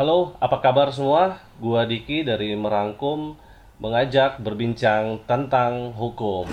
[0.00, 1.44] Halo, apa kabar semua?
[1.60, 3.36] Gua Diki dari Merangkum
[3.84, 6.48] mengajak berbincang tentang hukum.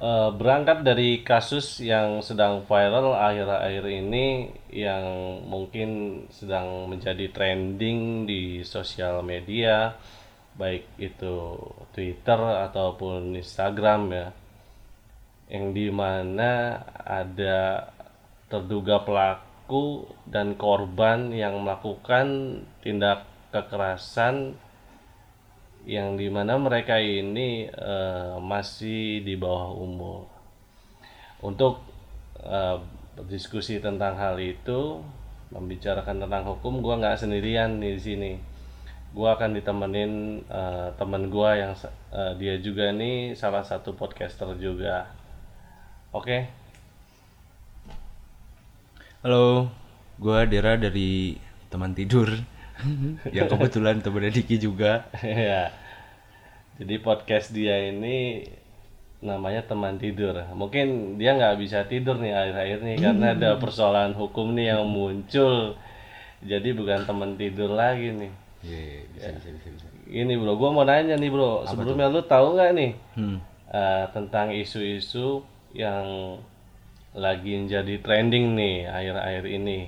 [0.00, 5.04] Eh, berangkat dari kasus yang sedang viral akhir-akhir ini yang
[5.44, 9.92] mungkin sedang menjadi trending di sosial media
[10.56, 11.52] baik itu
[11.92, 14.28] Twitter ataupun Instagram ya
[15.52, 17.92] yang di mana ada
[18.48, 24.56] terduga pelaku dan korban yang melakukan tindak kekerasan
[25.84, 30.24] yang di mana mereka ini eh, masih di bawah umur.
[31.44, 31.84] Untuk
[32.40, 32.80] eh,
[33.18, 35.04] berdiskusi tentang hal itu,
[35.52, 38.32] membicarakan tentang hukum, gua nggak sendirian di sini.
[39.12, 41.72] Gua akan ditemenin eh, teman gua yang
[42.14, 45.21] eh, dia juga nih salah satu podcaster juga.
[46.12, 46.44] Oke,
[49.22, 49.70] Halo,
[50.18, 51.38] gua Dera dari
[51.70, 52.26] teman tidur.
[53.36, 55.06] yang kebetulan temennya Diki juga.
[55.22, 55.70] ya.
[56.76, 58.42] Jadi podcast dia ini
[59.22, 60.34] namanya teman tidur.
[60.52, 65.78] Mungkin dia nggak bisa tidur nih akhir-akhir ini karena ada persoalan hukum nih yang muncul.
[66.42, 68.32] Jadi bukan teman tidur lagi nih.
[68.66, 69.86] Iya, bisa, bisa, bisa, bisa.
[70.10, 71.62] Ini bro, gua mau nanya nih bro.
[71.64, 73.38] Sebelumnya lu tahu nggak nih Hmm.
[73.70, 76.38] eh, tentang isu-isu yang
[77.12, 79.78] lagi jadi trending nih akhir-akhir ini?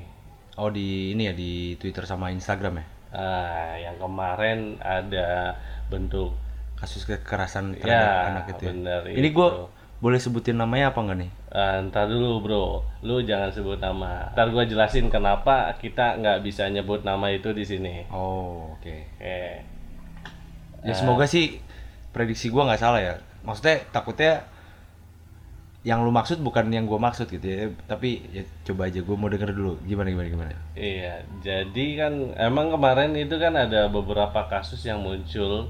[0.61, 2.87] Oh di ini ya di Twitter sama Instagram ya.
[3.15, 5.55] Ah, yang kemarin ada
[5.87, 6.35] bentuk
[6.75, 8.63] Kasus kekerasan terhadap Ya, anak itu.
[8.67, 8.71] Ya.
[8.75, 9.71] bener Ini gua
[10.03, 11.31] boleh sebutin namanya apa enggak nih?
[11.55, 12.65] Ah, ntar dulu bro,
[13.01, 14.35] lu jangan sebut nama.
[14.35, 18.05] Ntar gua jelasin kenapa kita nggak bisa nyebut nama itu di sini.
[18.11, 18.91] Oh, oke.
[19.17, 19.41] Oke.
[20.85, 21.63] Ya semoga sih
[22.13, 23.15] prediksi gua nggak salah ya.
[23.47, 24.45] Maksudnya takutnya
[25.85, 27.69] yang lu maksud bukan yang gua maksud gitu ya.
[27.85, 30.53] Tapi ya coba aja gua mau denger dulu gimana gimana gimana.
[30.73, 35.69] Iya, jadi kan emang kemarin itu kan ada beberapa kasus yang muncul.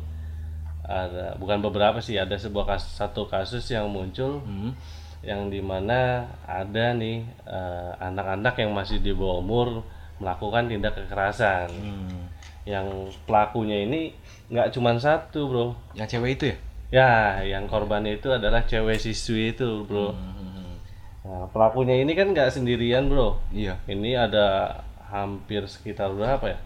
[0.85, 4.77] Ada bukan beberapa sih, ada sebuah kasus, satu kasus yang muncul Hmm.
[5.25, 9.83] yang di mana ada nih eh, anak-anak yang masih di bawah umur
[10.23, 11.73] melakukan tindak kekerasan.
[11.75, 12.29] Hmm.
[12.69, 14.13] Yang pelakunya ini
[14.53, 15.67] nggak cuma satu bro,
[15.97, 16.57] Yang cewek itu ya?
[16.93, 20.13] Ya, yang korbannya itu adalah cewek siswi itu, bro.
[20.15, 20.77] Hmm.
[21.25, 23.41] Nah, pelakunya ini kan nggak sendirian, bro.
[23.51, 23.81] Iya.
[23.89, 24.79] Ini ada
[25.09, 26.59] hampir sekitar berapa ya?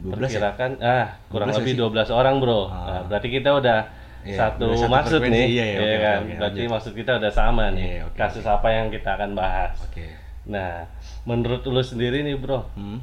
[0.00, 0.40] 12 ya?
[0.40, 1.80] Perkirakan, ah kurang 12 lebih sih?
[1.80, 2.60] 12 orang, bro.
[2.66, 2.72] Ah.
[2.72, 3.80] Nah, berarti kita udah
[4.20, 6.18] Iya, satu udah satu maksud nih, Iya, iya, ya oke, kan?
[6.20, 6.72] oke, berarti lanjut.
[6.76, 7.84] maksud kita udah sama nih.
[7.88, 9.72] Iya, oke, Kasus apa yang kita akan bahas?
[9.80, 10.04] Oke.
[10.44, 10.84] Nah,
[11.24, 13.00] menurut lu sendiri nih, bro, Hmm.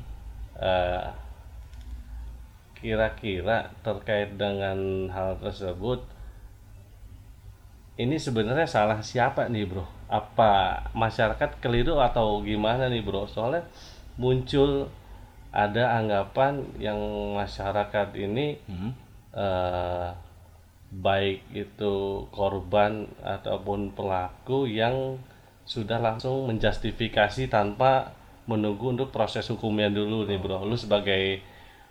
[0.58, 1.06] eh,
[2.78, 6.06] kira-kira terkait dengan hal tersebut
[7.98, 9.86] ini sebenarnya salah siapa nih bro?
[10.08, 13.26] Apa masyarakat keliru atau gimana nih bro?
[13.26, 13.66] Soalnya
[14.22, 14.90] muncul
[15.50, 17.00] ada anggapan yang
[17.34, 18.92] masyarakat ini Hmm.
[19.34, 20.10] eh,
[20.94, 21.96] baik itu
[22.32, 25.20] korban ataupun pelaku yang
[25.68, 28.16] sudah langsung menjustifikasi tanpa
[28.48, 30.64] menunggu untuk proses hukumnya dulu nih bro.
[30.64, 31.42] Lu sebagai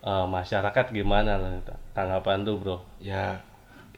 [0.06, 1.61] eh, masyarakat gimana
[1.93, 2.77] tanggapan tuh bro?
[3.03, 3.43] ya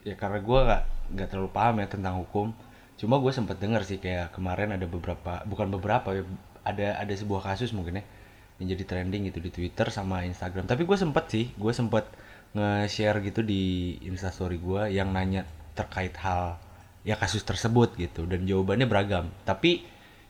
[0.07, 2.53] ya karena gua nggak nggak terlalu paham ya tentang hukum.
[2.99, 6.23] Cuma gue sempet denger sih kayak kemarin ada beberapa bukan beberapa ya
[6.67, 8.05] ada ada sebuah kasus mungkin ya
[8.59, 10.67] yang jadi trending gitu di Twitter sama Instagram.
[10.67, 12.05] Tapi gue sempet sih gue sempet
[12.57, 15.47] nge-share gitu di instastory gue yang nanya
[15.79, 16.59] terkait hal
[17.07, 18.27] ya kasus tersebut gitu.
[18.27, 19.31] Dan jawabannya beragam.
[19.47, 19.87] Tapi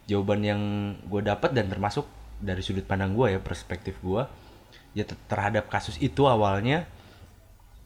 [0.09, 0.61] jawaban yang
[1.09, 2.05] gue dapat dan termasuk
[2.39, 4.23] dari sudut pandang gue ya perspektif gue
[4.97, 6.87] ya ter- terhadap kasus itu awalnya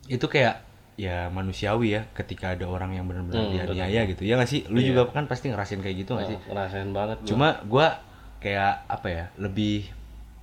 [0.07, 4.47] itu kayak ya manusiawi ya ketika ada orang yang benar-benar Hmm, dianiaya gitu ya nggak
[4.47, 4.93] sih lu Iya.
[4.93, 7.27] juga kan pasti ngerasain kayak gitu nggak sih Oh, ngerasain banget gua.
[7.27, 7.87] cuma gua
[8.39, 9.89] kayak apa ya lebih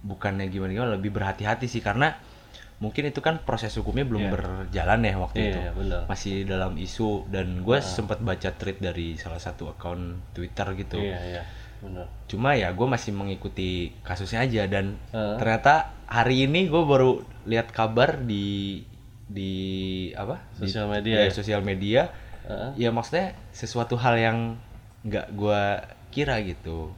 [0.02, 2.16] bukannya gimana gimana lebih berhati-hati sih karena
[2.80, 4.32] mungkin itu kan proses hukumnya belum Iya.
[4.32, 6.02] berjalan ya waktu Iya, itu iya, benar.
[6.08, 11.20] masih dalam isu dan gue sempat baca tweet dari salah satu akun Twitter gitu Iya
[11.22, 11.44] iya
[11.80, 12.08] benar.
[12.26, 15.36] cuma ya gue masih mengikuti kasusnya aja dan Heeh.
[15.36, 18.82] ternyata hari ini gue baru lihat kabar di
[19.30, 19.54] di
[20.18, 21.32] apa Di- Sosial media ya, ya?
[21.32, 22.02] sosial media
[22.50, 22.72] Heeh.
[22.82, 24.38] ya maksudnya sesuatu hal yang
[25.06, 25.62] nggak gue
[26.10, 26.90] kira gitu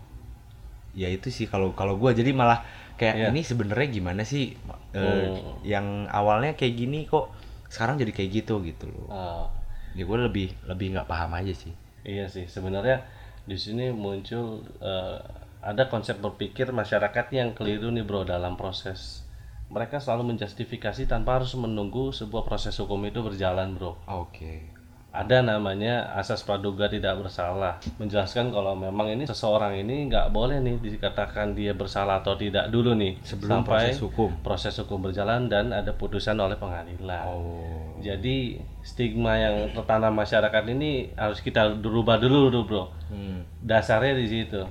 [0.92, 2.64] ya itu sih kalau kalau gue jadi malah
[3.00, 3.28] kayak Iya.
[3.32, 4.56] ini sebenarnya gimana sih
[4.96, 5.60] eh, Hmm.
[5.64, 7.32] yang awalnya kayak gini kok
[7.72, 9.48] sekarang jadi kayak gitu gitu loh Ah,
[9.96, 11.72] ya gue lebih lebih nggak paham aja sih
[12.04, 13.04] iya sih sebenarnya
[13.48, 15.20] di sini muncul eh,
[15.62, 19.24] ada konsep berpikir masyarakat yang keliru nih bro dalam proses
[19.72, 23.96] mereka selalu menjustifikasi tanpa harus menunggu sebuah proses hukum itu berjalan bro.
[24.12, 24.68] Oke.
[25.12, 27.84] Ada namanya asas praduga tidak bersalah.
[28.00, 32.96] Menjelaskan kalau memang ini seseorang ini nggak boleh nih dikatakan dia bersalah atau tidak dulu
[32.96, 33.20] nih.
[33.20, 34.30] Sebelum sampai proses hukum.
[34.40, 37.28] proses hukum berjalan dan ada putusan oleh pengadilan.
[37.28, 38.00] Oh.
[38.00, 42.84] jadi stigma yang tertanam masyarakat ini harus kita rubah dulu dulu bro.
[43.12, 43.44] Hmm.
[43.60, 44.64] dasarnya di situ.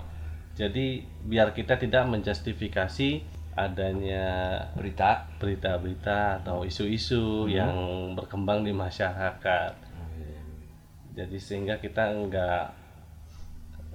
[0.56, 5.26] Jadi biar kita tidak menjustifikasi adanya Berita.
[5.37, 7.73] berita-berita atau isu-isu yang
[8.14, 9.73] berkembang di masyarakat.
[9.75, 10.41] Oh, iya.
[11.17, 12.64] Jadi sehingga kita nggak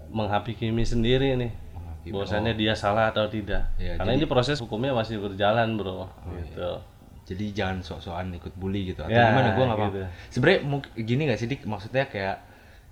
[0.08, 2.12] menghakimi sendiri nih, Menghakimi.
[2.14, 3.74] bahwasannya dia salah atau tidak.
[3.76, 6.08] Iya, Karena ini proses hukumnya masih berjalan, bro.
[6.38, 6.72] gitu.
[7.26, 9.98] Jadi jangan sok-sokan ikut bully gitu atau Ya, gimana gua nggak gitu.
[10.30, 10.60] Sebenarnya
[10.94, 11.62] gini nggak sih Dik?
[11.66, 12.38] Maksudnya kayak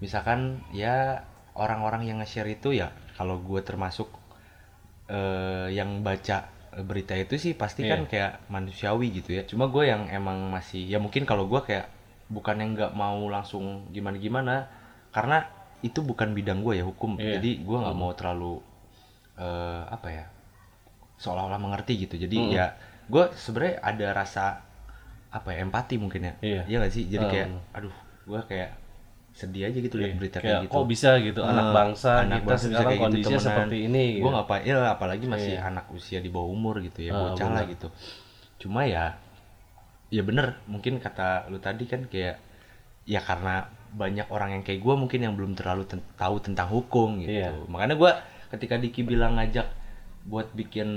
[0.01, 1.21] misalkan ya
[1.53, 4.09] orang-orang yang nge-share itu ya kalau gue termasuk
[5.13, 7.89] eh, yang baca berita itu sih pasti Iya.
[7.93, 9.45] kan kayak manusiawi gitu ya.
[9.45, 11.85] Cuma gue yang emang masih ya mungkin kalau gua kayak
[12.33, 14.65] bukan yang nggak mau langsung gimana-gimana
[15.13, 15.45] karena
[15.85, 17.21] itu bukan bidang gue ya hukum.
[17.21, 17.37] Iya.
[17.37, 18.57] Jadi gua nggak mau terlalu
[19.33, 20.25] eh, apa ya
[21.17, 22.17] seolah-olah mengerti gitu.
[22.17, 22.49] Jadi Mm.
[22.51, 22.65] ya
[23.05, 24.45] gue sebenarnya ada rasa
[25.29, 26.33] apa ya empati mungkin ya.
[26.41, 26.61] Iya.
[26.65, 27.03] Iya gak sih?
[27.05, 27.61] Jadi kayak Hmm.
[27.73, 28.69] aduh gue kayak
[29.33, 30.73] sedih aja gitu lihat berita Kayak kayak gitu.
[30.73, 33.49] kok bisa gitu anak Eh, bangsa anak kita bangsa sekarang kayak gitu, kondisinya temenan.
[33.49, 34.05] seperti ini.
[34.13, 34.29] gue Gitu.
[34.29, 35.61] ngapain ya apalagi masih Iya.
[35.65, 37.87] anak usia di bawah umur gitu ya Ah, bocah lah gitu
[38.55, 39.17] cuma ya
[40.07, 42.37] ya bener mungkin kata lu tadi kan kayak
[43.03, 47.17] ya karena banyak orang yang kayak gue mungkin yang belum terlalu ten- tahu tentang hukum
[47.19, 47.49] gitu Iya.
[47.65, 48.11] makanya gue
[48.49, 49.65] ketika Diki bilang ngajak
[50.23, 50.89] buat bikin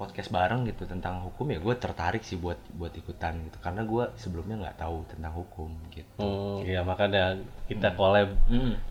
[0.00, 3.60] podcast bareng gitu tentang hukum ya gue tertarik sih buat buat ikutan gitu.
[3.60, 6.24] Karena gue sebelumnya nggak tahu tentang hukum gitu.
[6.24, 7.36] Hmm, iya makanya
[7.68, 8.32] kita collab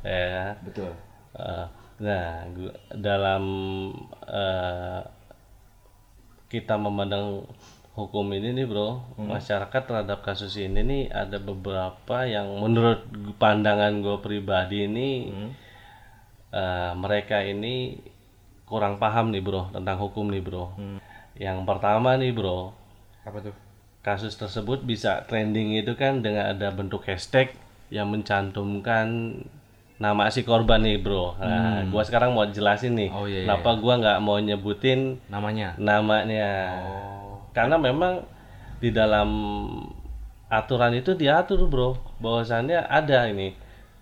[0.05, 0.53] ya.
[0.61, 0.93] betul.
[1.33, 1.65] Eh,
[1.99, 3.43] nah, gua- dalam
[4.29, 5.01] eh,
[6.49, 7.45] kita memandang
[7.93, 13.03] hukum ini nih bro, masyarakat terhadap kasus ini nih ada beberapa yang menurut
[13.35, 15.09] pandangan gue pribadi ini
[16.53, 17.97] eh, mereka ini
[18.69, 20.77] kurang paham nih bro tentang hukum nih bro.
[21.33, 22.71] Yang pertama nih bro,
[23.25, 23.55] apa tuh
[24.05, 27.51] kasus tersebut bisa trending itu kan dengan ada bentuk hashtag
[27.89, 29.41] yang mencantumkan
[29.99, 31.35] nama si korban nih bro.
[31.41, 33.45] Nah, gua sekarang mau jelasin nih, Oh, iya, iya.
[33.49, 36.49] kenapa gua nggak mau nyebutin namanya namanya.
[36.87, 38.23] oh Karena memang
[38.79, 39.27] di dalam
[40.47, 43.53] aturan itu diatur bro, bahwasannya ada ini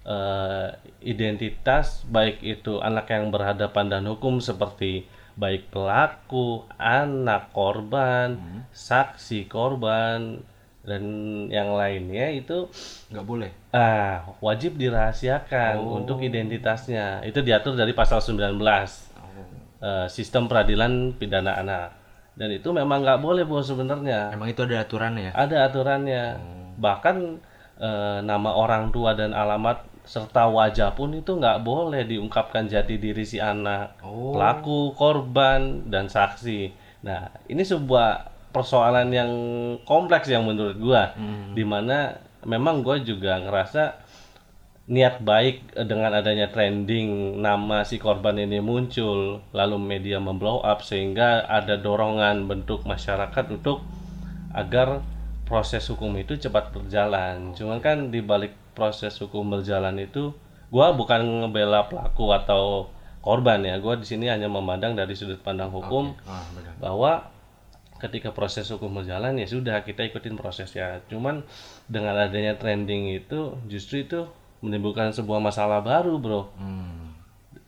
[0.07, 0.67] eh,
[1.03, 5.05] identitas baik itu anak yang berhadapan dan hukum seperti
[5.37, 8.41] baik pelaku, anak korban,
[8.73, 10.41] saksi korban
[10.87, 11.03] dan
[11.51, 12.71] yang lainnya itu
[13.11, 13.51] nggak boleh?
[13.75, 17.21] Ah wajib dirahasiakan untuk identitasnya.
[17.27, 18.57] Itu diatur dari pasal 19
[19.83, 21.87] eh, sistem peradilan pidana anak.
[22.37, 24.31] Dan itu memang nggak boleh bos sebenarnya.
[24.31, 25.29] Emang itu ada aturannya?
[25.29, 26.23] Ya ada aturannya.
[26.79, 27.15] Bahkan
[27.77, 33.27] eh, nama orang tua dan alamat serta wajah pun itu nggak boleh diungkapkan jati diri
[33.27, 33.99] si anak.
[34.01, 34.31] Oh.
[34.33, 36.71] pelaku korban dan saksi.
[37.03, 39.31] Nah ini sebuah persoalan yang
[39.83, 41.13] kompleks yang menurut gua
[41.53, 42.17] di mana
[42.47, 44.07] memang gua juga ngerasa
[44.87, 51.43] niat baik dengan adanya trending nama si korban ini muncul lalu media memblow up sehingga
[51.43, 53.83] ada dorongan bentuk masyarakat untuk
[54.55, 55.03] agar
[55.43, 57.55] proses hukum itu cepat berjalan.
[57.55, 60.37] Cuman kan di balik proses hukum berjalan itu
[60.69, 62.93] gua bukan ngebela pelaku atau
[63.25, 63.81] korban ya.
[63.81, 66.73] Gua di sini hanya memandang dari sudut pandang hukum ah benar.
[66.77, 67.11] bahwa
[67.97, 71.01] ketika proses hukum berjalan ya sudah kita ikutin prosesnya.
[71.09, 71.41] Cuman
[71.89, 74.29] dengan adanya trending itu justru itu
[74.61, 76.53] menimbulkan sebuah masalah baru bro.
[76.61, 77.17] Hmm.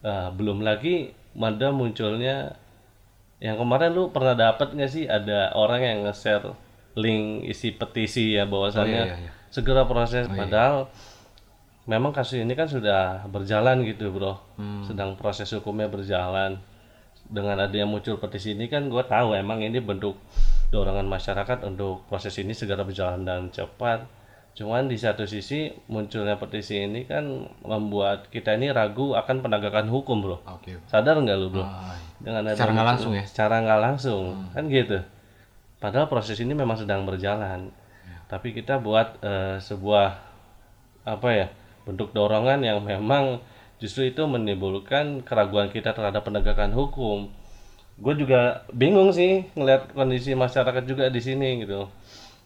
[0.05, 2.55] Eh, belum lagi ada munculnya
[3.39, 5.05] yang kemarin lu pernah dapat nggak sih?
[5.07, 6.53] Ada orang yang nge-share
[6.99, 9.31] link isi petisi ya bahwasannya Oh, iya, iya, iya.
[9.49, 10.25] Segera proses.
[10.29, 10.89] Padahal
[11.89, 14.37] memang kasus ini kan sudah berjalan gitu bro.
[14.61, 14.85] Hmm.
[14.85, 16.61] sedang proses hukumnya berjalan.
[17.29, 20.17] Dengan adanya muncul petisi ini kan gue tahu emang ini bentuk
[20.73, 24.05] dorongan masyarakat untuk proses ini segera berjalan dan cepat.
[24.57, 30.25] Cuman di satu sisi munculnya petisi ini kan membuat kita ini ragu akan penegakan hukum
[30.25, 30.37] bro.
[30.49, 30.81] Oke.
[30.89, 31.65] Sadar nggak lu bro?
[31.65, 33.23] Ah, dengan ada Secara nggak langsung ya?
[33.29, 34.21] secara nggak langsung
[34.53, 34.99] kan gitu.
[35.77, 37.69] Padahal proses ini memang sedang berjalan
[38.29, 40.07] tapi kita buat eh, sebuah
[41.03, 41.47] apa ya
[41.89, 43.41] bentuk dorongan yang memang
[43.81, 47.33] justru itu menimbulkan keraguan kita terhadap penegakan hukum.
[47.99, 51.89] Gue juga bingung sih ngelihat kondisi masyarakat juga di sini gitu.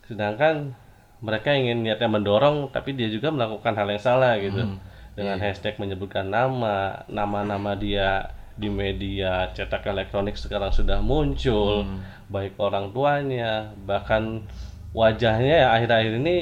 [0.08, 0.72] Sedangkan
[1.20, 4.80] mereka ingin niatnya mendorong tapi dia juga melakukan hal yang salah gitu.
[5.14, 11.82] Dengan hashtag menyebutkan nama nama-nama dia di media cetak elektronik sekarang sudah muncul
[12.30, 14.46] baik orang tuanya bahkan
[14.94, 16.38] wajahnya ya akhir-akhir ini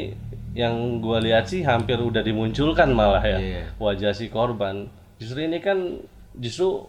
[0.51, 3.63] yang gua lihat sih hampir udah dimunculkan malah ya Iya.
[3.79, 4.91] wajah si korban.
[5.15, 6.03] Justru ini kan
[6.35, 6.83] justru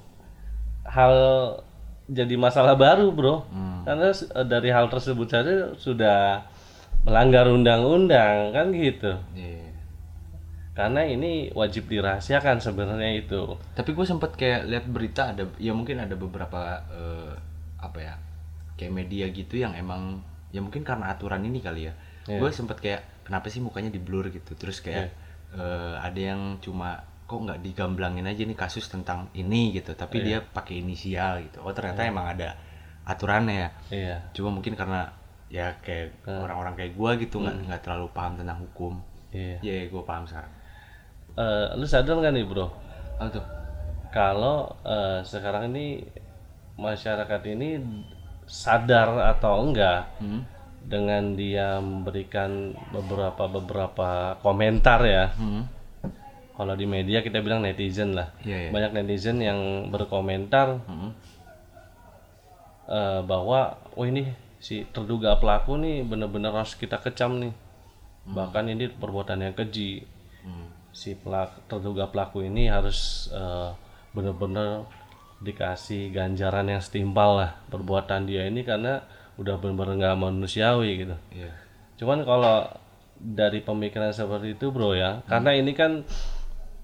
[0.82, 1.14] hal
[2.10, 3.46] jadi masalah baru, Bro.
[3.48, 3.86] Hmm.
[3.86, 6.42] Karena eh, dari hal tersebut saja sudah
[7.06, 9.14] melanggar undang-undang kan gitu.
[9.38, 9.70] Iya.
[10.72, 13.60] Karena ini wajib dirahasiakan sebenarnya itu.
[13.76, 17.32] Tapi gue sempet kayak lihat berita ada, ya mungkin ada beberapa eh,
[17.78, 18.14] apa ya,
[18.74, 21.94] kayak media gitu yang emang, ya mungkin karena aturan ini kali ya.
[22.28, 25.10] Gue sempet kayak kenapa sih mukanya di blur gitu, terus kayak
[25.56, 30.38] eh, ada yang cuma kok nggak digamblangin aja nih kasus tentang ini gitu, tapi dia
[30.44, 31.64] pakai inisial gitu.
[31.64, 32.54] Oh ternyata emang ada
[33.08, 33.68] aturannya ya.
[33.90, 34.16] Iya.
[34.36, 35.10] Cuma mungkin karena
[35.52, 39.00] ya kayak orang-orang kayak gue gitu nggak nggak terlalu paham tentang hukum.
[39.32, 39.58] Iya.
[39.64, 40.52] Ya gue paham sekarang.
[41.32, 42.66] Eh, lu sadar nggak nih, Bro?
[43.32, 43.46] Tuh.
[44.12, 46.04] kalau eh, sekarang ini
[46.76, 47.80] masyarakat ini
[48.52, 50.44] sadar atau enggak Hmm.
[50.82, 52.50] dengan dia memberikan
[52.90, 55.64] beberapa beberapa komentar ya Hmm.
[56.52, 58.70] kalau di media kita bilang netizen lah Iya, iya.
[58.70, 61.16] banyak netizen yang berkomentar Hmm.
[62.86, 64.28] eh, bahwa oh ini
[64.58, 67.54] si terduga pelaku nih bener-bener harus kita kecam nih
[68.24, 70.06] bahkan ini perbuatan yang keji
[70.42, 70.66] Hmm.
[70.90, 73.70] si pelak terduga pelaku ini harus eh,
[74.12, 74.84] benar-benar
[75.42, 79.02] dikasih ganjaran yang setimpal lah perbuatan dia ini karena
[79.36, 81.16] udah benar-benar nggak manusiawi gitu.
[81.34, 81.52] Iya.
[81.98, 82.70] Cuman kalau
[83.18, 86.06] dari pemikiran seperti itu bro ya, karena ini kan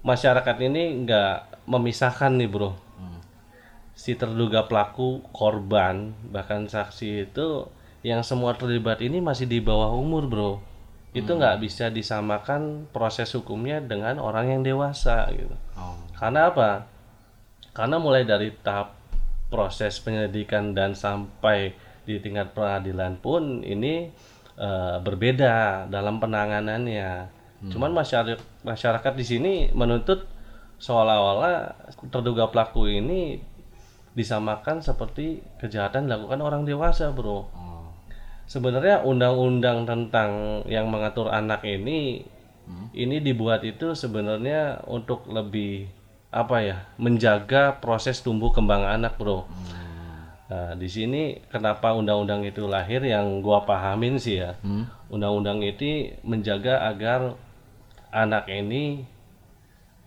[0.03, 2.75] masyarakat ini nggak memisahkan nih bro.
[2.99, 3.19] Hmm.
[3.95, 7.67] Si terduga pelaku, korban, bahkan saksi itu
[8.03, 10.51] yang semua terlibat ini masih di bawah umur bro.
[11.11, 15.55] Itu nggak bisa disamakan proses hukumnya dengan orang yang dewasa gitu.
[15.75, 15.97] Oh.
[16.15, 16.98] Karena apa?
[17.79, 18.91] Karena mulai dari tahap
[19.47, 21.71] proses penyelidikan dan sampai
[22.03, 24.11] di tingkat peradilan pun ini
[24.59, 27.39] eh, berbeda dalam penanganannya.
[27.71, 30.27] Cuman masyarakat masyarakat di sini menuntut
[30.79, 31.75] seolah-olah
[32.11, 33.39] terduga pelaku ini
[34.11, 37.47] disamakan seperti kejahatan dilakukan orang dewasa, Bro.
[37.47, 37.47] Oh.
[38.47, 42.27] Sebenarnya undang-undang tentang yang mengatur anak ini
[42.93, 45.89] ini dibuat itu sebenarnya untuk lebih
[46.29, 49.49] apa ya menjaga proses tumbuh kembang anak bro.
[50.49, 54.57] Nah, di sini kenapa undang-undang itu lahir yang gua pahamin sih ya.
[54.61, 54.89] Hmm.
[55.09, 57.37] Undang-undang itu menjaga agar
[58.09, 59.05] anak ini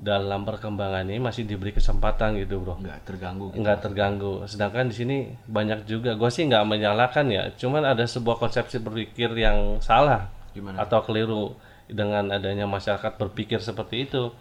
[0.03, 3.47] dalam perkembangan ini masih diberi kesempatan gitu bro Nggak terganggu.
[3.55, 3.63] gitu.
[3.63, 4.33] nggak terganggu.
[4.51, 9.31] Sedangkan di sini banyak juga, gue sih nggak menyalahkan ya, cuman ada sebuah konsepsi berpikir
[9.39, 10.83] yang salah Gimana?
[10.83, 11.55] atau keliru
[11.87, 14.35] dengan adanya masyarakat berpikir seperti itu,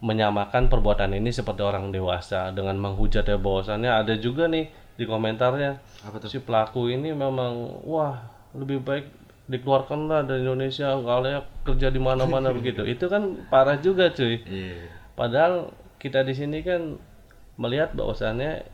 [0.00, 5.80] menyamakan perbuatan ini seperti orang dewasa dengan menghujat ya bahwasannya ada juga nih di komentarnya
[6.04, 6.28] Apa tuh?
[6.28, 8.20] si pelaku ini memang wah
[8.56, 9.06] lebih baik
[9.46, 12.82] dikeluarkanlah dari Indonesia nggak layak kerja di mana-mana begitu.
[12.82, 14.42] Itu kan parah juga cuy.
[14.42, 14.90] Iya.
[15.14, 15.70] Padahal
[16.02, 16.98] kita di sini kan
[17.56, 18.66] melihat bahwasannya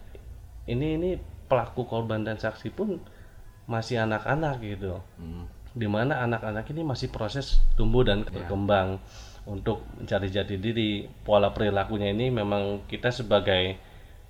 [0.66, 1.10] ini ini
[1.46, 2.98] pelaku korban dan saksi pun
[3.68, 4.98] masih anak-anak gitu.
[5.20, 5.46] Hmm.
[5.72, 8.98] Di mana anak-anak ini masih proses tumbuh dan berkembang
[9.46, 11.06] untuk mencari jati diri.
[11.26, 13.76] Pola perilakunya ini memang kita sebagai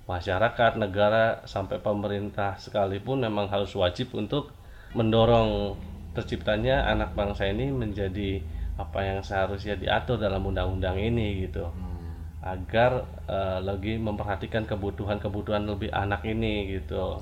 [0.03, 4.51] masyarakat, negara sampai pemerintah sekalipun memang harus wajib untuk
[4.91, 5.79] mendorong
[6.13, 8.43] terciptanya anak bangsa ini menjadi
[8.77, 12.25] apa yang seharusnya diatur dalam undang-undang ini gitu Hmm.
[12.43, 17.21] agar eh, lagi memperhatikan kebutuhan-kebutuhan lebih anak ini gitu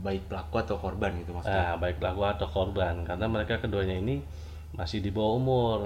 [0.00, 1.74] Baik pelaku atau korban gitu maksudnya.
[1.74, 4.22] nah baik pelaku atau korban karena mereka keduanya ini
[4.72, 5.78] masih di bawah umur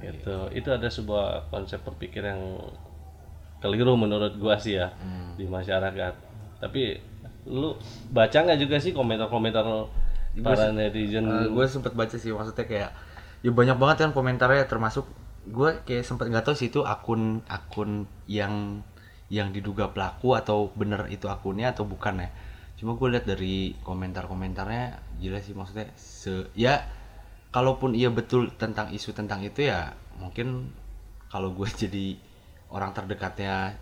[0.00, 0.36] gitu.
[0.52, 2.60] Itu ada sebuah konsep berpikir yang
[3.58, 5.34] keliru menurut gua sih ya Hmm.
[5.34, 6.14] di masyarakat.
[6.60, 6.82] Tapi
[7.46, 7.76] lu
[8.10, 9.64] baca nggak juga sih komentar-komentar
[10.42, 11.24] para netizen?
[11.24, 12.90] gue sempet baca sih maksudnya kayak
[13.40, 15.06] ya banyak banget kan komentarnya termasuk
[15.46, 18.82] gue kayak sempet nggak tahu sih itu akun akun yang
[19.30, 22.30] yang diduga pelaku atau bener itu akunnya atau bukan ya.
[22.76, 26.82] Cuma gue lihat dari komentar-komentarnya jelas sih maksudnya se ya
[27.56, 30.68] kalaupun iya betul tentang isu tentang itu ya mungkin
[31.32, 32.20] kalau gue jadi
[32.68, 33.80] orang terdekatnya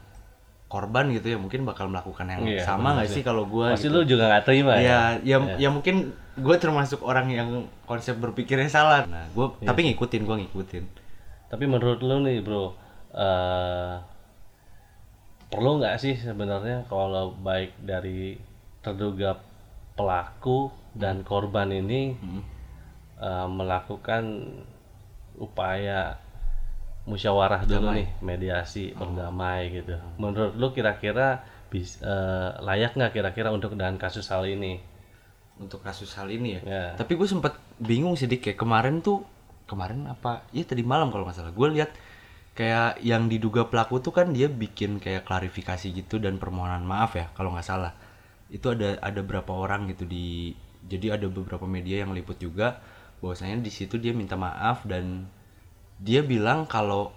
[0.71, 3.23] korban gitu ya mungkin bakal melakukan yang Iya, sama nggak sih.
[3.23, 4.83] kalau gue pasti lu juga nggak terima ya?
[4.83, 7.49] Ya, ya, ya mungkin gue termasuk orang yang
[7.87, 9.07] konsep berpikirnya salah.
[9.07, 10.85] Nah, gue tapi ngikutin, gue ngikutin.
[11.47, 12.75] Tapi menurut lu nih bro,
[13.15, 13.95] eh
[15.47, 18.35] perlu nggak sih sebenarnya kalau baik dari
[18.83, 19.39] terduga
[19.95, 22.19] pelaku dan korban ini
[23.21, 24.25] eh, melakukan
[25.35, 26.19] upaya
[27.05, 30.01] musyawarah dulu nih, mediasi, berdamai gitu.
[30.17, 34.81] Menurut lu kira-kira bis, eh, layak nggak kira-kira untuk dengan kasus hal ini?
[35.61, 36.61] Untuk kasus hal ini ya.
[36.65, 36.85] Ya.
[36.97, 39.23] Tapi gue sempet bingung sih kayak kemarin tuh
[39.65, 41.91] kemarin apa ya tadi malam kalau nggak salah gue lihat
[42.55, 47.33] kayak yang diduga pelaku tuh kan dia bikin kayak klarifikasi gitu dan permohonan maaf ya
[47.35, 47.93] kalau nggak salah
[48.53, 50.55] itu ada ada berapa orang gitu di
[50.85, 52.79] jadi ada beberapa media yang liput juga
[53.25, 55.25] bahwasanya di situ dia minta maaf dan
[55.97, 57.09] dia bilang kalau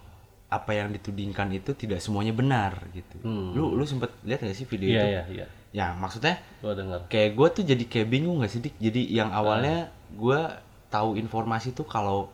[0.47, 3.19] apa yang ditudingkan itu tidak semuanya benar gitu
[3.51, 4.95] lu lu sempet lihat gak sih video Hmm.
[4.95, 5.47] Iya itu iya iya.
[5.69, 6.99] ya maksudnya Gua dengar.
[7.05, 9.43] kayak gue tuh jadi kayak bingung gak sih dik jadi yang Ah.
[9.43, 9.77] awalnya
[10.09, 10.39] gue
[10.87, 12.31] tahu informasi tuh kalau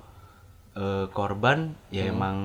[0.72, 2.14] eh, korban ya Hmm.
[2.14, 2.38] emang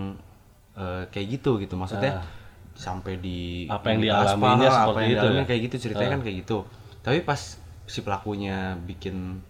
[0.74, 2.24] eh, kayak gitu gitu maksudnya
[2.72, 3.66] sampai di.
[3.66, 5.44] Apa yang di dialaminya aspal, seperti apa yang itu dialami ya?
[5.44, 6.58] kayak gitu ceritanya kan kayak gitu
[6.98, 7.40] tapi pas
[7.84, 9.40] si pelakunya bikin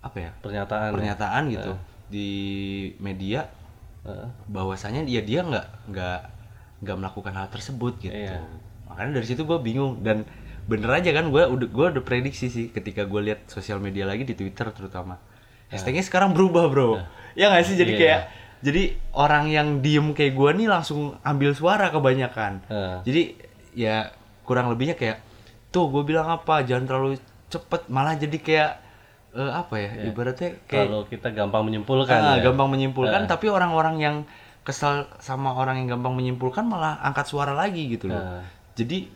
[0.00, 0.30] apa ya?
[0.40, 0.88] Pernyataan.
[0.90, 0.94] ya?
[0.96, 1.72] pernyataan gitu
[2.10, 2.28] di
[2.98, 3.46] media
[4.02, 4.28] Heeh.
[4.50, 6.20] bahwasanya dia dia nggak nggak
[6.82, 8.12] nggak melakukan hal tersebut gitu.
[8.12, 8.40] Iya.
[8.90, 10.26] makanya dari situ gue bingung dan
[10.66, 14.26] bener aja kan gue udah gue udah prediksi sih ketika gue lihat sosial media lagi
[14.26, 15.20] di twitter terutama.
[15.70, 16.98] Hashtagnya sekarang berubah bro.
[17.38, 17.78] Ya nggak sih?
[17.78, 18.20] Jadi Iya, kayak
[18.60, 18.82] jadi
[19.14, 22.66] orang yang diem kayak gue nih langsung ambil suara kebanyakan.
[22.66, 22.96] Heeh.
[23.06, 23.22] jadi
[23.70, 23.96] ya
[24.42, 25.22] kurang lebihnya kayak
[25.70, 26.66] tuh gue bilang apa?
[26.66, 27.86] Jangan terlalu cepet.
[27.86, 28.70] Malah jadi kayak
[29.32, 32.42] eh, apa ya ibaratnya kayak Kalau kita gampang menyimpulkan Ah, ya.
[32.42, 34.16] gampang menyimpulkan tapi orang-orang yang
[34.60, 38.44] kesal sama orang yang gampang menyimpulkan malah angkat suara lagi gitu loh Nah.
[38.72, 39.08] jadi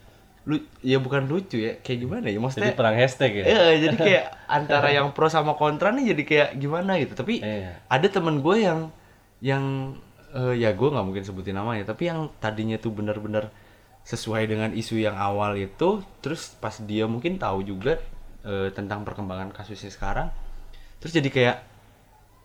[0.45, 3.45] lu ya bukan lucu ya kayak gimana ya Jadi maksudnya perang hashtag ya.
[3.45, 4.25] Iya, jadi kayak
[4.61, 7.81] antara yang pro sama kontra nih jadi kayak gimana gitu tapi Iya.
[7.83, 8.93] ada temen gue yang
[9.41, 9.65] yang
[10.31, 13.49] eh, ya gue nggak mungkin sebutin namanya tapi yang tadinya tuh benar-benar
[14.03, 15.89] sesuai dengan isu yang awal itu
[16.21, 17.97] terus pas dia mungkin tahu juga
[18.45, 20.29] eh, tentang perkembangan kasusnya sekarang
[20.97, 21.57] terus jadi kayak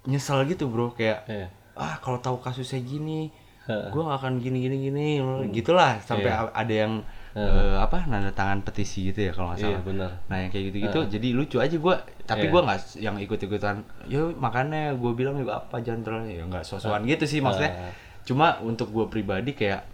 [0.06, 0.92] nyesel gitu bro.
[0.92, 1.48] Kayak Iya.
[1.76, 3.32] ah kalau tahu kasusnya gini
[3.70, 5.08] gue gak akan gini gini gini.
[5.52, 9.70] Gitulah sampai a- ada yang eh, apa nanda tangan petisi gitu ya kalau nggak Iya,
[9.70, 9.84] salah.
[9.86, 10.12] benar.
[10.26, 12.52] nah yang kayak gitu gitu jadi lucu aja gue tapi Iya.
[12.52, 16.66] gua nggak yang ikut ikutan yo makanya gue bilang juga apa jangan terlalu ya nggak
[16.66, 17.70] sosokan gitu sih maksudnya.
[17.70, 17.94] Ah.
[18.26, 19.86] cuma untuk gue pribadi kayak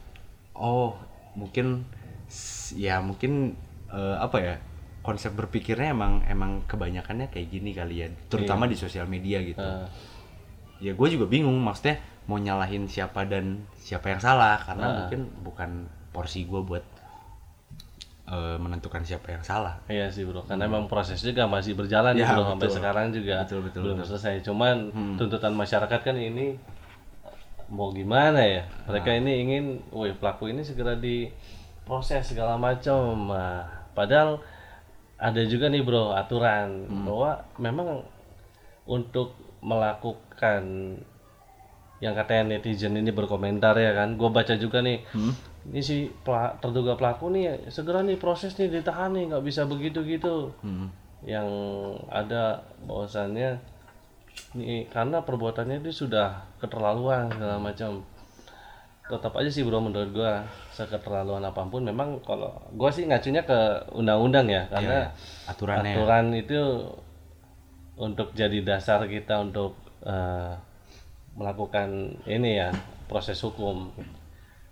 [0.53, 0.95] oh
[1.35, 1.83] mungkin
[2.73, 3.59] ya mungkin
[3.89, 4.55] eh, apa ya
[5.05, 9.85] konsep berpikirnya emang emang kebanyakannya kayak gini kali ya terutama di sosial media gitu Ah.
[10.77, 14.93] ya gue juga bingung maksudnya mau nyalahin siapa dan siapa yang salah karena Ah.
[14.99, 15.69] mungkin bukan
[16.09, 16.81] porsi gue buat
[18.25, 22.33] eh, menentukan siapa yang salah Iya sih bro, karena emang proses juga masih berjalan Ya,
[22.33, 22.77] bro sampai betul.
[22.81, 24.09] sekarang juga Betul, betul, belum betul.
[24.17, 24.35] selesai.
[24.41, 24.75] Cuman
[25.13, 26.57] tuntutan masyarakat kan ini
[27.67, 28.65] mau gimana ya?
[28.85, 29.17] Mereka Ah.
[29.17, 33.29] ini ingin, woi pelaku ini segera diproses segala macam.
[33.29, 33.61] Nah,
[33.93, 34.41] padahal
[35.25, 37.03] ada juga nih bro aturan Hmm.
[37.03, 37.89] bahwa memang
[38.85, 40.61] untuk melakukan
[41.97, 45.33] yang katanya netizen ini berkomentar ya kan, gue baca juga nih Hmm.
[45.65, 45.97] ini si
[46.61, 50.93] terduga pelaku nih segera nih proses nih ditahan nih nggak bisa begitu gitu Hmm.
[51.25, 51.49] yang
[52.05, 53.57] ada bahwasannya
[54.53, 58.05] nih karena perbuatannya itu sudah keterlaluan segala macam
[59.05, 60.45] tetap aja sih bro menurut gua.
[60.73, 65.13] Seketerlaluan apa pun memang kalau gua sih ngacunya ke undang-undang ya karena
[65.45, 65.93] aturannya.
[65.93, 66.61] aturan itu
[67.95, 70.53] untuk jadi dasar kita untuk eh,
[71.37, 72.69] melakukan ini ya
[73.07, 73.93] proses hukum.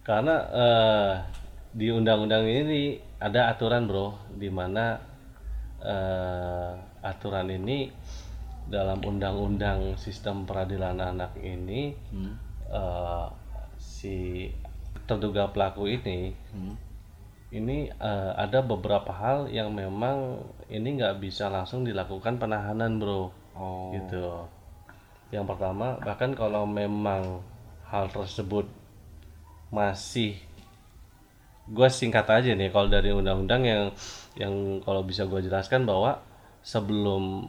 [0.04, 1.14] Karena eh,
[1.74, 4.98] di undang-undang ini ada aturan bro di mana
[5.80, 6.72] eh,
[7.06, 7.88] aturan ini
[8.64, 12.36] dalam undang-undang sistem peradilan anak ini Hmm.
[12.72, 13.28] eh,
[14.04, 14.52] si
[15.08, 16.76] terduga pelaku ini Hmm.
[17.56, 23.32] ini eh, ada beberapa hal yang memang ini nggak bisa langsung dilakukan penahanan bro.
[23.56, 23.96] Oh.
[23.96, 24.28] Gitu.
[25.32, 27.40] Yang pertama bahkan kalau memang
[27.88, 28.68] hal tersebut
[29.72, 30.36] masih
[31.64, 33.84] gue singkat aja nih kalau dari undang-undang yang
[34.36, 36.20] yang kalau bisa gue jelaskan bahwa
[36.60, 37.48] sebelum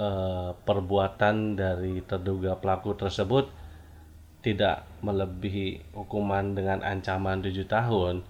[0.00, 3.59] eh, perbuatan dari terduga pelaku tersebut
[4.40, 8.24] tidak melebihi hukuman dengan ancaman tujuh tahun,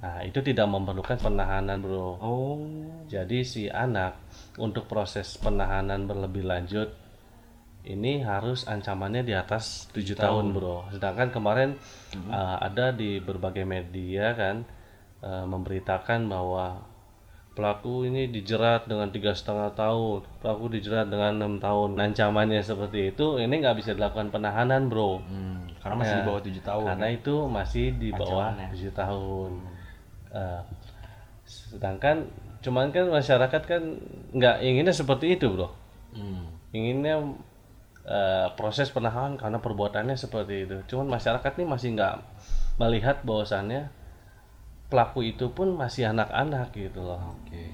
[0.00, 2.20] nah itu tidak memerlukan penahanan bro.
[2.20, 2.60] oh
[3.08, 4.20] Jadi si anak
[4.60, 6.92] untuk proses penahanan berlebih lanjut
[7.84, 10.56] ini harus ancamannya di atas tujuh tahun.
[10.56, 10.88] bro.
[10.88, 11.76] Sedangkan kemarin
[12.32, 14.64] uh, ada di berbagai media kan
[15.20, 16.80] uh, memberitakan bahwa
[17.54, 21.94] pelaku ini dijerat dengan tiga setengah tahun, pelaku dijerat dengan enam tahun.
[21.96, 25.22] Ancamannya seperti itu, ini nggak bisa dilakukan penahanan bro.
[25.22, 28.68] Hmm, karena masih di Ya, bawah tujuh tahun Karena itu masih di bawah Ancamannya.
[28.74, 29.50] tujuh tahun.
[30.34, 30.60] Eh,
[31.44, 32.16] sedangkan
[32.64, 33.82] cuman kan masyarakat kan
[34.32, 35.70] nggak inginnya seperti itu bro.
[36.10, 36.50] Hmm.
[36.74, 37.22] Inginnya
[38.04, 40.76] eh, proses penahanan karena perbuatannya seperti itu.
[40.90, 42.14] Cuman masyarakat ini masih nggak
[42.82, 43.88] melihat bahwasannya
[44.88, 47.34] pelaku itu pun masih anak-anak gitu loh.
[47.38, 47.64] oke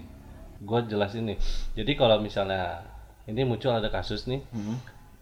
[0.61, 1.41] Gue jelas ini.
[1.73, 2.85] Jadi kalau misalnya
[3.25, 4.77] ini muncul ada kasus nih Hmm.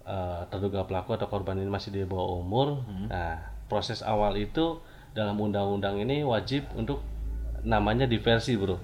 [0.09, 2.81] eh, terduga pelaku atau korban ini masih di bawah umur.
[3.12, 4.81] Nah, proses awal itu
[5.12, 7.05] dalam undang-undang ini wajib untuk
[7.61, 8.81] namanya diversi, Bro.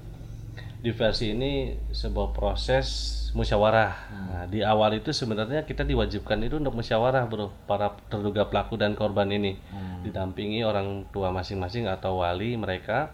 [0.85, 3.93] Diversi ini sebuah proses musyawarah.
[4.31, 7.51] Nah, di awal itu sebenarnya kita diwajibkan itu untuk musyawarah, Bro.
[7.67, 9.59] Para terduga pelaku dan korban ini
[10.07, 13.11] didampingi orang tua masing-masing atau wali mereka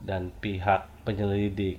[0.00, 1.78] dan pihak penyelidik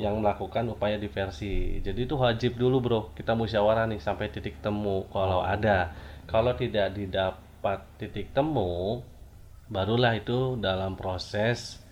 [0.00, 1.84] yang melakukan upaya diversi.
[1.84, 3.00] Jadi itu wajib dulu, Bro.
[3.12, 5.92] Kita musyawarah nih sampai titik temu kalau ada.
[6.24, 9.04] Kalau tidak didapat titik temu,
[9.68, 11.84] barulah itu dalam proses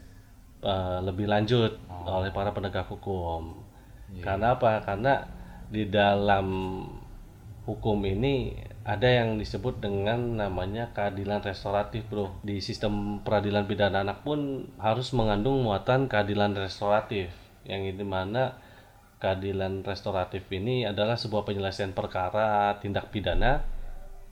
[0.65, 1.77] eh, lebih lanjut
[2.09, 3.70] oleh para penegak hukum.
[4.19, 4.83] Karena apa?
[4.83, 5.23] Karena
[5.71, 6.47] di dalam
[7.63, 8.51] hukum ini
[8.83, 12.43] ada yang disebut dengan namanya keadilan restoratif, Bro.
[12.43, 17.31] Di sistem peradilan pidana anak pun harus mengandung muatan keadilan restoratif
[17.63, 18.57] yang ini mana
[19.21, 23.61] keadilan restoratif ini adalah sebuah penyelesaian perkara tindak pidana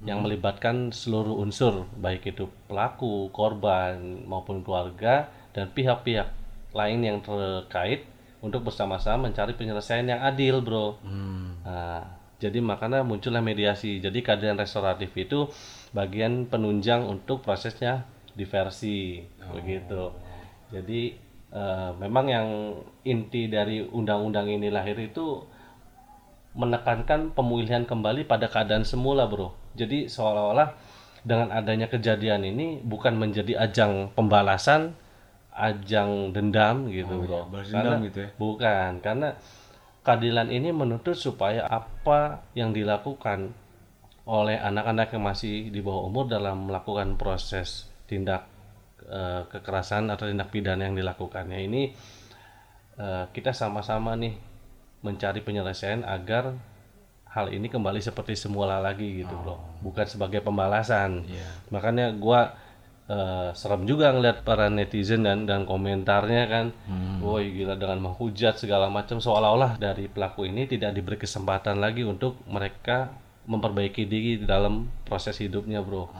[0.00, 6.30] yang melibatkan seluruh unsur baik itu pelaku, korban maupun keluarga dan pihak-pihak
[6.72, 8.06] lain yang terkait
[8.38, 11.02] untuk bersama-sama mencari penyelesaian yang adil, Bro.
[11.66, 12.02] Nah,
[12.38, 13.98] jadi makanya muncullah mediasi.
[13.98, 15.50] Jadi keadilan restoratif itu
[15.90, 18.06] bagian penunjang untuk prosesnya
[18.38, 19.18] diversi,
[19.50, 20.14] begitu.
[20.70, 21.18] Jadi
[21.50, 22.48] eh, memang yang
[23.02, 25.42] inti dari undang-undang ini lahir itu
[26.54, 29.54] menekankan pemulihan kembali pada keadaan semula, bro.
[29.74, 30.74] Jadi seolah-olah
[31.26, 34.94] dengan adanya kejadian ini bukan menjadi ajang pembalasan,
[35.58, 37.46] ajang dendam gitu, bro.
[37.46, 38.30] balas Karena- dendam gitu ya?
[38.34, 39.28] Bukan, karena
[40.00, 43.52] keadilan ini menuntut supaya apa yang dilakukan
[44.24, 48.44] oleh anak-anak yang masih di bawah umur dalam melakukan proses tindak
[49.02, 51.82] eh, kekerasan atau tindak pidana yang dilakukannya ini
[52.96, 54.36] eh, kita sama-sama nih
[55.00, 56.52] mencari penyelesaian agar
[57.28, 61.46] hal ini kembali seperti semula lagi gitu loh bukan sebagai pembalasan Iya.
[61.68, 62.52] makanya gua
[63.08, 66.66] eh, serem juga ngeliat para netizen dan dan komentarnya kan.
[67.24, 72.38] Woi gila dengan menghujat segala macam seolah-olah dari pelaku ini tidak diberi kesempatan lagi untuk
[72.46, 73.10] mereka
[73.48, 76.12] memperbaiki diri dalam proses hidupnya bro.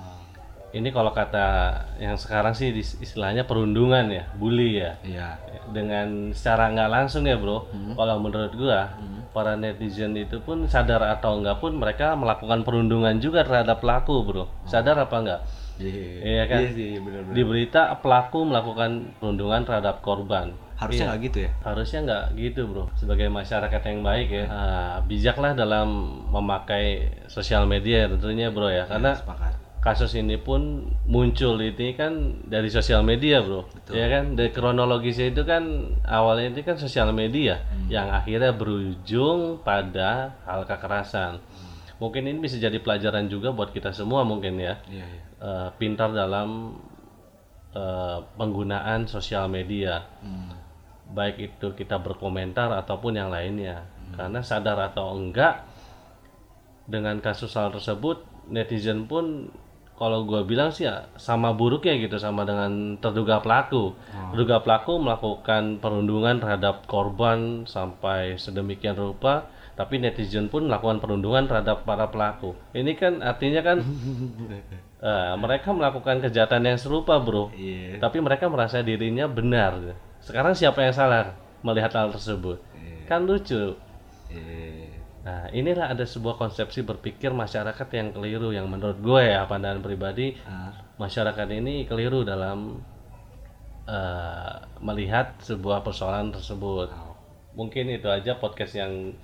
[0.68, 4.96] Ini kalau kata yang sekarang sih istilahnya perundungan ya bully ya.
[5.04, 5.28] Iya.
[5.68, 8.88] dengan secara nggak langsung ya bro kalau menurut gua
[9.36, 14.44] para netizen itu pun sadar atau enggak pun mereka melakukan perundungan juga terhadap pelaku bro.
[14.64, 15.40] Sadar apa enggak
[15.78, 16.06] Iya.
[16.20, 16.60] Iya kan?
[16.60, 17.34] Iya sih, benar-benar.
[17.34, 21.50] di berita pelaku melakukan perundungan terhadap korban Harusnya nggak gitu ya?
[21.62, 25.90] harusnya nggak gitu bro sebagai masyarakat yang baik ya ah, bijaklah dalam
[26.30, 26.86] memakai
[27.26, 29.58] sosial media tentunya bro ya karena Sepakat.
[29.78, 32.14] kasus ini pun muncul ini kan
[32.46, 35.62] dari sosial media bro ya kan dari kronologisnya itu kan
[36.06, 37.58] awalnya itu kan sosial media
[37.90, 41.42] yang akhirnya berujung pada hal kekerasan
[41.98, 45.22] mungkin ini bisa jadi pelajaran juga buat kita semua mungkin ya Iya, iya.
[45.42, 46.78] Eh, pintar dalam
[47.74, 50.04] eh, penggunaan sosial media.
[50.22, 50.54] Hmm.
[51.08, 53.88] baik itu kita berkomentar ataupun yang lainnya.
[54.12, 55.64] Karena sadar atau enggak
[56.84, 59.48] dengan kasus hal tersebut netizen pun
[59.98, 63.98] kalau gue bilang sih ya sama buruknya gitu sama dengan terduga pelaku.
[64.30, 71.82] Terduga pelaku melakukan perundungan terhadap korban sampai sedemikian rupa tapi netizen pun melakukan perundungan terhadap
[71.82, 72.54] para pelaku.
[72.74, 73.78] Ini kan artinya kan
[74.98, 77.98] eh, mereka melakukan kejahatan yang serupa bro Iya.
[77.98, 79.94] tapi mereka merasa dirinya benar.
[80.18, 81.32] Sekarang siapa yang salah
[81.62, 82.58] melihat hal tersebut?
[83.06, 83.78] Kan lucu.
[84.28, 84.98] Iya.
[85.18, 90.34] Nah, inilah ada sebuah konsepsi berpikir masyarakat yang keliru yang menurut gue ya pandangan pribadi
[90.42, 90.72] Ah.
[90.96, 92.80] masyarakat ini keliru dalam
[93.88, 96.92] eh, melihat sebuah persoalan tersebut.
[97.56, 99.16] Mungkin itu aja podcast yang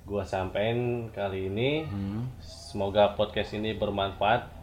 [0.00, 1.84] gue sampaikan kali ini.
[1.84, 2.30] Hmm.
[2.40, 4.59] Semoga podcast ini bermanfaat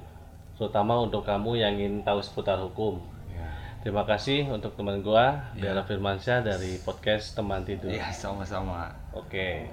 [0.57, 2.99] terutama untuk kamu yang ingin tahu seputar hukum.
[3.29, 3.47] Ya.
[3.85, 7.93] Terima kasih untuk teman gua, Bella Firmansyah dari podcast Teman Tidur.
[7.93, 8.91] Iya, sama-sama.
[9.13, 9.69] Oke.